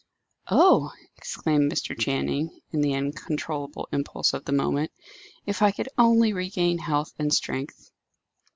[0.49, 1.95] "Oh!" exclaimed Mr.
[1.95, 4.91] Channing, in the uncontrollable impulse of the moment,
[5.45, 7.91] "if I could only regain health and strength!"